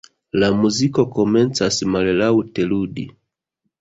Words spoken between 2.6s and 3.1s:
ludi.